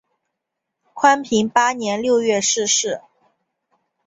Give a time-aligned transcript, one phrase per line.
[0.95, 3.03] 宽平八年六月逝世。